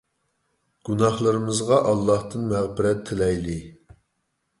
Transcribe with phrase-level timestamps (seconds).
[0.87, 3.59] گۇناھلىرىمىزغا ئاللاھتىن مەغپىرەت تىلەيلى!